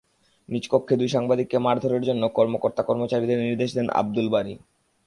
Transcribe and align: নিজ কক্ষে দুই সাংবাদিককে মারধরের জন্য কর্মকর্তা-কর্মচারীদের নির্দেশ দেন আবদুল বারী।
নিজ 0.49 0.63
কক্ষে 0.69 0.95
দুই 0.97 1.07
সাংবাদিককে 1.07 1.57
মারধরের 1.57 2.01
জন্য 2.01 2.23
কর্মকর্তা-কর্মচারীদের 2.27 3.39
নির্দেশ 3.39 3.69
দেন 3.75 3.87
আবদুল 3.89 4.27
বারী। 4.29 4.53